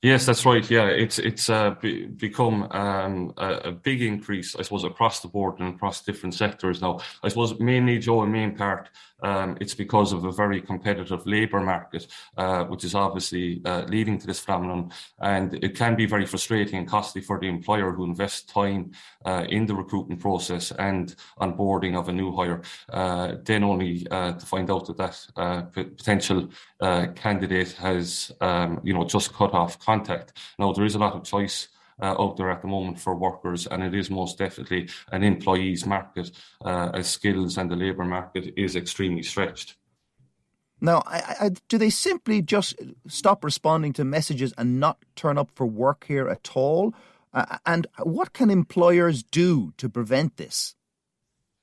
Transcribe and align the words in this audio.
Yes, 0.00 0.26
that's 0.26 0.46
right. 0.46 0.70
Yeah, 0.70 0.86
it's 0.86 1.18
it's 1.18 1.50
uh, 1.50 1.70
be, 1.70 2.06
become 2.06 2.68
um, 2.70 3.32
a, 3.36 3.54
a, 3.64 3.72
big 3.72 4.00
increase, 4.00 4.54
I 4.54 4.62
suppose, 4.62 4.84
across 4.84 5.18
the 5.22 5.26
board 5.26 5.58
and 5.58 5.74
across 5.74 6.04
different 6.04 6.36
sectors 6.36 6.80
now. 6.80 7.00
I 7.24 7.28
suppose 7.28 7.58
mainly, 7.58 7.98
Joe, 7.98 8.22
in 8.22 8.30
main 8.30 8.54
part, 8.54 8.90
um, 9.22 9.56
it's 9.60 9.74
because 9.74 10.12
of 10.12 10.24
a 10.24 10.32
very 10.32 10.60
competitive 10.60 11.26
labour 11.26 11.60
market, 11.60 12.06
uh, 12.36 12.64
which 12.64 12.84
is 12.84 12.94
obviously 12.94 13.60
uh, 13.64 13.82
leading 13.88 14.18
to 14.18 14.26
this 14.26 14.38
phenomenon. 14.38 14.92
And 15.20 15.54
it 15.64 15.74
can 15.74 15.96
be 15.96 16.06
very 16.06 16.26
frustrating 16.26 16.78
and 16.78 16.88
costly 16.88 17.20
for 17.20 17.38
the 17.40 17.48
employer 17.48 17.92
who 17.92 18.04
invests 18.04 18.42
time 18.42 18.92
uh, 19.24 19.44
in 19.48 19.66
the 19.66 19.74
recruitment 19.74 20.20
process 20.20 20.70
and 20.72 21.16
onboarding 21.40 21.98
of 21.98 22.08
a 22.08 22.12
new 22.12 22.34
hire, 22.34 22.62
uh, 22.90 23.34
then 23.44 23.64
only 23.64 24.06
uh, 24.10 24.32
to 24.32 24.46
find 24.46 24.70
out 24.70 24.86
that 24.86 24.96
that 25.34 25.72
potential 25.72 26.48
candidate 27.16 27.72
has, 27.72 28.30
um, 28.40 28.80
you 28.84 28.94
know, 28.94 29.04
just 29.04 29.32
cut 29.32 29.52
off 29.52 29.78
contact. 29.90 30.28
Now, 30.58 30.72
there 30.72 30.84
is 30.84 30.94
a 30.96 30.98
lot 30.98 31.14
of 31.14 31.24
choice 31.24 31.68
uh, 32.02 32.14
out 32.22 32.36
there 32.36 32.50
at 32.50 32.60
the 32.62 32.68
moment 32.68 32.98
for 33.00 33.14
workers, 33.14 33.66
and 33.66 33.82
it 33.82 33.94
is 33.94 34.10
most 34.10 34.38
definitely 34.38 34.88
an 35.12 35.22
employees 35.22 35.86
market 35.86 36.30
uh, 36.64 36.90
as 36.94 37.08
skills 37.08 37.58
and 37.58 37.70
the 37.70 37.76
labour 37.76 38.04
market 38.04 38.44
is 38.56 38.76
extremely 38.76 39.22
stretched. 39.22 39.76
Now, 40.80 41.02
I, 41.06 41.20
I, 41.40 41.50
do 41.68 41.78
they 41.78 41.90
simply 41.90 42.40
just 42.42 42.74
stop 43.08 43.44
responding 43.44 43.92
to 43.94 44.04
messages 44.04 44.52
and 44.58 44.78
not 44.78 44.96
turn 45.16 45.36
up 45.38 45.50
for 45.54 45.66
work 45.66 46.04
here 46.06 46.28
at 46.28 46.50
all? 46.54 46.94
Uh, 47.32 47.58
and 47.66 47.86
what 48.02 48.32
can 48.32 48.50
employers 48.50 49.22
do 49.22 49.72
to 49.76 49.88
prevent 49.88 50.36
this? 50.36 50.76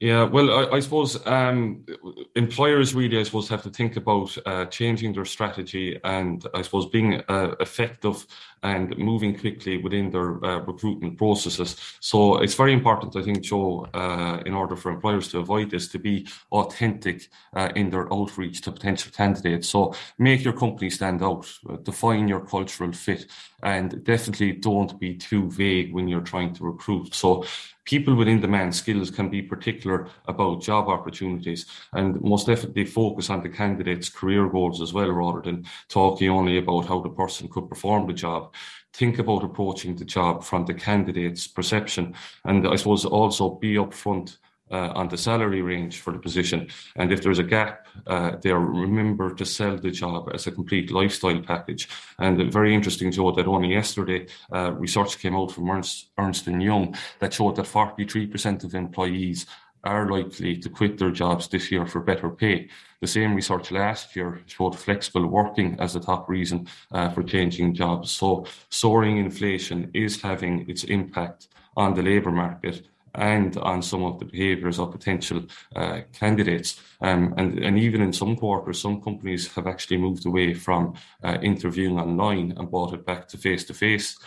Yeah, 0.00 0.24
well, 0.24 0.50
I, 0.50 0.76
I 0.76 0.80
suppose 0.80 1.24
um, 1.26 1.86
employers 2.34 2.94
really, 2.94 3.18
I 3.18 3.22
suppose, 3.22 3.48
have 3.48 3.62
to 3.62 3.70
think 3.70 3.96
about 3.96 4.36
uh, 4.44 4.66
changing 4.66 5.12
their 5.12 5.24
strategy 5.24 5.98
and 6.02 6.44
I 6.52 6.62
suppose 6.62 6.86
being 6.86 7.22
uh, 7.28 7.54
effective 7.60 8.26
and 8.64 8.96
moving 8.98 9.38
quickly 9.38 9.76
within 9.76 10.10
their 10.10 10.44
uh, 10.44 10.58
recruitment 10.60 11.18
processes. 11.18 11.76
So 12.00 12.38
it's 12.38 12.54
very 12.54 12.72
important, 12.72 13.14
I 13.14 13.22
think, 13.22 13.42
Joe, 13.42 13.86
uh, 13.94 14.42
in 14.46 14.54
order 14.54 14.74
for 14.74 14.90
employers 14.90 15.28
to 15.28 15.38
avoid 15.38 15.70
this, 15.70 15.88
to 15.88 15.98
be 15.98 16.26
authentic 16.50 17.28
uh, 17.54 17.68
in 17.76 17.90
their 17.90 18.12
outreach 18.12 18.62
to 18.62 18.72
potential 18.72 19.12
candidates. 19.14 19.68
So 19.68 19.94
make 20.18 20.42
your 20.42 20.54
company 20.54 20.90
stand 20.90 21.22
out, 21.22 21.46
uh, 21.68 21.76
define 21.76 22.26
your 22.26 22.40
cultural 22.40 22.92
fit, 22.92 23.26
and 23.62 24.02
definitely 24.04 24.52
don't 24.52 24.98
be 24.98 25.14
too 25.14 25.50
vague 25.50 25.92
when 25.92 26.08
you're 26.08 26.20
trying 26.20 26.54
to 26.54 26.64
recruit. 26.64 27.14
So 27.14 27.44
people 27.84 28.14
with 28.14 28.28
in-demand 28.28 28.74
skills 28.74 29.10
can 29.10 29.28
be 29.28 29.42
particular 29.42 30.08
about 30.26 30.62
job 30.62 30.88
opportunities 30.88 31.66
and 31.92 32.20
most 32.22 32.46
definitely 32.46 32.86
focus 32.86 33.28
on 33.28 33.42
the 33.42 33.48
candidate's 33.48 34.08
career 34.08 34.48
goals 34.48 34.80
as 34.80 34.92
well, 34.92 35.10
rather 35.10 35.42
than 35.42 35.66
talking 35.88 36.30
only 36.30 36.56
about 36.58 36.86
how 36.86 37.00
the 37.00 37.10
person 37.10 37.48
could 37.48 37.68
perform 37.68 38.06
the 38.06 38.12
job. 38.12 38.53
Think 38.92 39.18
about 39.18 39.44
approaching 39.44 39.96
the 39.96 40.04
job 40.04 40.44
from 40.44 40.66
the 40.66 40.74
candidate's 40.74 41.46
perception, 41.46 42.14
and 42.44 42.66
I 42.66 42.76
suppose 42.76 43.04
also 43.04 43.50
be 43.50 43.74
upfront 43.74 44.36
uh, 44.70 44.92
on 44.94 45.08
the 45.08 45.16
salary 45.16 45.62
range 45.62 46.00
for 46.00 46.12
the 46.12 46.18
position. 46.18 46.68
And 46.96 47.12
if 47.12 47.22
there's 47.22 47.38
a 47.38 47.44
gap 47.44 47.86
uh, 48.06 48.36
there, 48.42 48.58
remember 48.58 49.34
to 49.34 49.44
sell 49.44 49.76
the 49.76 49.90
job 49.90 50.30
as 50.32 50.46
a 50.46 50.52
complete 50.52 50.90
lifestyle 50.90 51.40
package. 51.40 51.88
And 52.18 52.52
very 52.52 52.74
interesting, 52.74 53.12
Joe, 53.12 53.32
that 53.32 53.46
only 53.46 53.72
yesterday 53.72 54.26
uh, 54.52 54.72
research 54.72 55.18
came 55.18 55.36
out 55.36 55.52
from 55.52 55.70
Ernst, 55.70 56.10
Ernst 56.18 56.46
& 56.46 56.48
Young 56.48 56.94
that 57.20 57.34
showed 57.34 57.56
that 57.56 57.66
43% 57.66 58.64
of 58.64 58.74
employees 58.74 59.46
are 59.84 60.10
likely 60.10 60.56
to 60.56 60.68
quit 60.68 60.98
their 60.98 61.10
jobs 61.10 61.48
this 61.48 61.70
year 61.70 61.86
for 61.86 62.00
better 62.00 62.30
pay. 62.30 62.68
The 63.00 63.06
same 63.06 63.34
research 63.34 63.70
last 63.70 64.16
year 64.16 64.40
showed 64.46 64.78
flexible 64.78 65.26
working 65.26 65.76
as 65.78 65.92
the 65.92 66.00
top 66.00 66.28
reason 66.28 66.66
uh, 66.92 67.10
for 67.10 67.22
changing 67.22 67.74
jobs. 67.74 68.10
So 68.10 68.46
soaring 68.70 69.18
inflation 69.18 69.90
is 69.94 70.20
having 70.22 70.68
its 70.68 70.84
impact 70.84 71.48
on 71.76 71.94
the 71.94 72.02
labour 72.02 72.30
market 72.30 72.88
and 73.14 73.56
on 73.58 73.82
some 73.82 74.02
of 74.02 74.18
the 74.18 74.24
behaviours 74.24 74.78
of 74.78 74.92
potential 74.92 75.44
uh, 75.76 76.00
candidates. 76.12 76.80
Um, 77.00 77.34
and, 77.36 77.58
and 77.58 77.78
even 77.78 78.00
in 78.00 78.12
some 78.12 78.36
quarters, 78.36 78.80
some 78.80 79.00
companies 79.00 79.52
have 79.54 79.66
actually 79.66 79.98
moved 79.98 80.26
away 80.26 80.54
from 80.54 80.94
uh, 81.22 81.38
interviewing 81.42 81.98
online 81.98 82.54
and 82.56 82.70
brought 82.70 82.94
it 82.94 83.04
back 83.04 83.28
to 83.28 83.38
face 83.38 83.64
to 83.64 83.74
face 83.74 84.18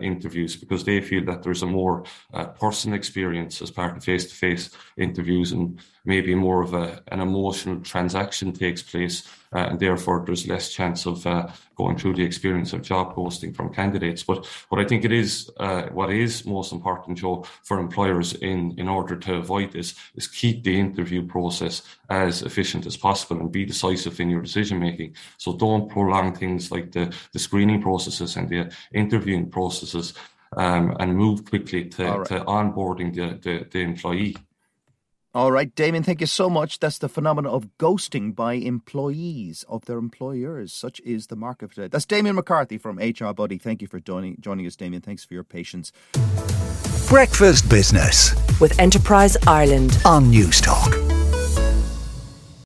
interviews 0.00 0.54
because 0.56 0.84
they 0.84 1.00
feel 1.00 1.24
that 1.24 1.42
there's 1.42 1.62
a 1.62 1.66
more 1.66 2.04
uh, 2.34 2.44
personal 2.46 2.96
experience 2.96 3.62
as 3.62 3.70
part 3.70 3.96
of 3.96 4.04
face 4.04 4.26
to 4.26 4.34
face 4.34 4.70
interviews 4.96 5.52
and 5.52 5.80
maybe 6.04 6.34
more 6.34 6.62
of 6.62 6.74
a, 6.74 7.02
an 7.08 7.20
emotional 7.20 7.80
transaction 7.80 8.52
takes 8.52 8.82
place 8.82 9.28
uh, 9.52 9.66
and 9.70 9.80
therefore 9.80 10.22
there's 10.24 10.46
less 10.46 10.72
chance 10.72 11.06
of 11.06 11.26
uh, 11.26 11.48
going 11.76 11.96
through 11.96 12.14
the 12.14 12.24
experience 12.24 12.72
of 12.72 12.82
job 12.82 13.14
ghosting 13.14 13.54
from 13.54 13.72
candidates. 13.72 14.22
But 14.22 14.46
what 14.68 14.80
I 14.80 14.84
think 14.84 15.04
it 15.04 15.12
is, 15.12 15.50
uh, 15.58 15.82
what 15.92 16.10
is 16.10 16.44
most 16.46 16.72
important, 16.72 17.18
Joe, 17.18 17.44
for 17.62 17.78
employers 17.78 18.34
in, 18.34 18.74
in 18.78 18.88
order 18.88 19.16
to 19.16 19.34
avoid 19.34 19.72
this 19.72 19.94
is 20.14 20.26
keep 20.26 20.64
the 20.64 20.78
interview 20.78 21.26
process 21.26 21.82
as 22.10 22.42
efficient 22.42 22.86
as 22.86 22.96
possible 22.96 23.40
and 23.40 23.52
be 23.52 23.64
decisive 23.64 24.20
in 24.20 24.30
your 24.30 24.42
decision 24.42 24.78
making. 24.78 25.16
So 25.38 25.56
don't 25.56 25.88
prolong 25.88 26.34
things 26.34 26.70
like 26.70 26.92
the, 26.92 27.14
the 27.32 27.38
screening 27.38 27.82
processes 27.82 28.36
and 28.36 28.48
the 28.48 28.72
interviewing 28.92 29.50
processes 29.50 30.14
um, 30.56 30.96
and 31.00 31.16
move 31.16 31.44
quickly 31.44 31.86
to, 31.86 32.04
right. 32.04 32.26
to 32.26 32.40
onboarding 32.40 33.14
the, 33.14 33.38
the, 33.42 33.66
the 33.70 33.80
employee. 33.80 34.36
All 35.34 35.50
right, 35.50 35.74
Damien, 35.74 36.02
thank 36.02 36.20
you 36.20 36.26
so 36.26 36.50
much. 36.50 36.78
That's 36.78 36.98
the 36.98 37.08
phenomenon 37.08 37.54
of 37.54 37.66
ghosting 37.78 38.34
by 38.34 38.54
employees 38.54 39.64
of 39.66 39.86
their 39.86 39.96
employers. 39.96 40.74
Such 40.74 41.00
is 41.06 41.28
the 41.28 41.36
market 41.36 41.70
for 41.70 41.76
today. 41.76 41.88
That's 41.88 42.04
Damien 42.04 42.36
McCarthy 42.36 42.76
from 42.76 42.98
HR 42.98 43.32
Buddy. 43.32 43.56
Thank 43.56 43.80
you 43.80 43.88
for 43.88 43.98
joining, 43.98 44.36
joining 44.40 44.66
us, 44.66 44.76
Damien. 44.76 45.00
Thanks 45.00 45.24
for 45.24 45.32
your 45.32 45.44
patience. 45.44 45.90
Breakfast 47.08 47.68
Business 47.70 48.34
with 48.60 48.78
Enterprise 48.78 49.38
Ireland 49.46 49.98
on 50.04 50.30
Newstalk. 50.30 51.01